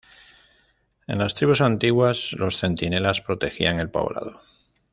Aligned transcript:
En 1.05 1.19
las 1.19 1.35
tribus 1.35 1.61
antiguas, 1.61 2.31
los 2.31 2.57
centinelas 2.57 3.21
protegían 3.21 3.79
el 3.79 3.91
poblado. 3.91 4.41